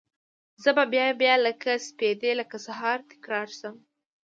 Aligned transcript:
زه 0.63 0.69
به 0.75 0.83
بیا، 0.91 1.05
بیا 1.21 1.35
لکه 1.45 1.71
سپیدې 1.87 2.31
لکه 2.39 2.57
سهار، 2.65 2.99
تکرار 3.11 3.47
شم 3.57 3.75